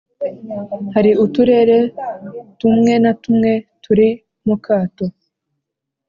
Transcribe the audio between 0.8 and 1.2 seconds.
Hari